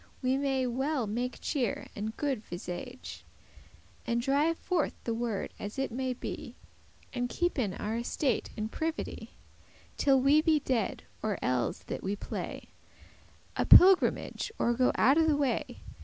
[0.23, 3.23] We may well make cheer and good visage,
[4.07, 6.55] And drive forth the world as it may be,
[7.13, 9.35] And keepen our estate in privity,
[9.97, 12.69] Till we be dead, or elles that we play
[13.55, 15.83] A pilgrimage, or go out of the way.